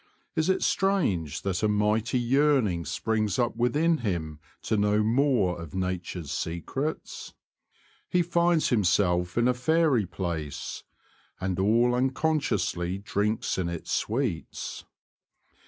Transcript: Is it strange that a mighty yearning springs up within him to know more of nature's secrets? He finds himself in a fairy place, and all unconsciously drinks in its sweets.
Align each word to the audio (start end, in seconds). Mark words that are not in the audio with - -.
Is 0.35 0.49
it 0.49 0.63
strange 0.63 1.43
that 1.43 1.61
a 1.61 1.67
mighty 1.67 2.17
yearning 2.17 2.85
springs 2.85 3.37
up 3.37 3.55
within 3.55 3.99
him 3.99 4.39
to 4.63 4.75
know 4.75 5.03
more 5.03 5.61
of 5.61 5.75
nature's 5.75 6.31
secrets? 6.31 7.35
He 8.09 8.23
finds 8.23 8.69
himself 8.69 9.37
in 9.37 9.47
a 9.47 9.53
fairy 9.53 10.07
place, 10.07 10.83
and 11.39 11.59
all 11.59 11.93
unconsciously 11.93 12.97
drinks 12.97 13.59
in 13.59 13.69
its 13.69 13.91
sweets. 13.91 14.85